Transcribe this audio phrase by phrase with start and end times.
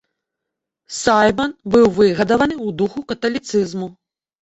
[1.01, 3.97] Сайман быў выгадаваны ў духу каталіцызму.